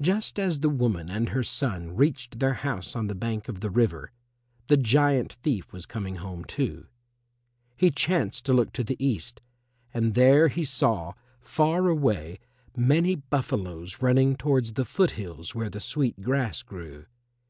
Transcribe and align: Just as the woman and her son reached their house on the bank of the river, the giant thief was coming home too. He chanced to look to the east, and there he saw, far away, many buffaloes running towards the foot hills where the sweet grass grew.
Just 0.00 0.38
as 0.38 0.60
the 0.60 0.70
woman 0.70 1.10
and 1.10 1.28
her 1.28 1.42
son 1.42 1.94
reached 1.94 2.38
their 2.38 2.54
house 2.54 2.96
on 2.96 3.06
the 3.08 3.14
bank 3.14 3.50
of 3.50 3.60
the 3.60 3.68
river, 3.68 4.10
the 4.68 4.78
giant 4.78 5.34
thief 5.42 5.74
was 5.74 5.84
coming 5.84 6.16
home 6.16 6.46
too. 6.46 6.86
He 7.76 7.90
chanced 7.90 8.46
to 8.46 8.54
look 8.54 8.72
to 8.72 8.82
the 8.82 8.96
east, 8.98 9.42
and 9.92 10.14
there 10.14 10.48
he 10.48 10.64
saw, 10.64 11.12
far 11.38 11.88
away, 11.88 12.38
many 12.78 13.14
buffaloes 13.14 14.00
running 14.00 14.36
towards 14.36 14.72
the 14.72 14.86
foot 14.86 15.10
hills 15.20 15.54
where 15.54 15.68
the 15.68 15.80
sweet 15.80 16.22
grass 16.22 16.62
grew. 16.62 17.04